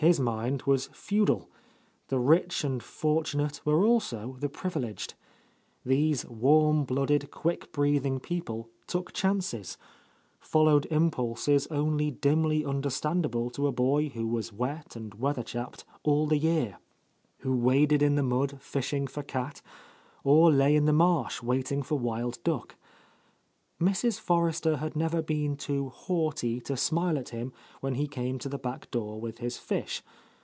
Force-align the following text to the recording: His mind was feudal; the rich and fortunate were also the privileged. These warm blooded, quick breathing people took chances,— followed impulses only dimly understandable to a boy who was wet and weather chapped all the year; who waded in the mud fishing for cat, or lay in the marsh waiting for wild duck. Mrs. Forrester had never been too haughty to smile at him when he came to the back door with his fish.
His 0.00 0.20
mind 0.20 0.62
was 0.62 0.86
feudal; 0.92 1.48
the 2.06 2.20
rich 2.20 2.62
and 2.62 2.80
fortunate 2.80 3.60
were 3.64 3.84
also 3.84 4.36
the 4.38 4.48
privileged. 4.48 5.14
These 5.84 6.24
warm 6.24 6.84
blooded, 6.84 7.32
quick 7.32 7.72
breathing 7.72 8.20
people 8.20 8.68
took 8.86 9.12
chances,— 9.12 9.76
followed 10.38 10.86
impulses 10.86 11.66
only 11.66 12.12
dimly 12.12 12.64
understandable 12.64 13.50
to 13.50 13.66
a 13.66 13.72
boy 13.72 14.10
who 14.10 14.28
was 14.28 14.52
wet 14.52 14.94
and 14.94 15.14
weather 15.14 15.42
chapped 15.42 15.84
all 16.04 16.28
the 16.28 16.38
year; 16.38 16.78
who 17.38 17.56
waded 17.56 18.00
in 18.00 18.14
the 18.14 18.22
mud 18.22 18.62
fishing 18.62 19.08
for 19.08 19.24
cat, 19.24 19.62
or 20.22 20.52
lay 20.52 20.76
in 20.76 20.84
the 20.84 20.92
marsh 20.92 21.42
waiting 21.42 21.82
for 21.82 21.98
wild 21.98 22.38
duck. 22.44 22.76
Mrs. 23.80 24.18
Forrester 24.18 24.78
had 24.78 24.96
never 24.96 25.22
been 25.22 25.56
too 25.56 25.88
haughty 25.88 26.58
to 26.62 26.76
smile 26.76 27.16
at 27.16 27.28
him 27.28 27.52
when 27.78 27.94
he 27.94 28.08
came 28.08 28.36
to 28.40 28.48
the 28.48 28.58
back 28.58 28.90
door 28.90 29.20
with 29.20 29.38
his 29.38 29.56
fish. 29.56 30.02